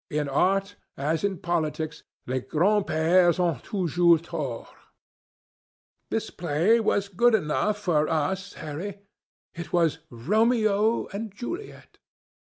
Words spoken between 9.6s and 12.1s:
was Romeo and Juliet.